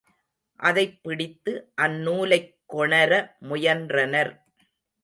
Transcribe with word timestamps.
அதைப்பிடித்து, 0.59 1.71
அந்நூலைக் 1.75 2.59
கொணர 2.65 3.11
முயன்றனர். 3.39 4.45